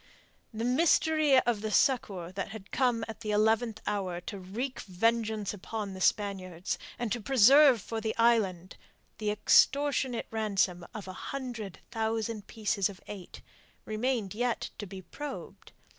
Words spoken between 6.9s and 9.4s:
and to preserve for the island the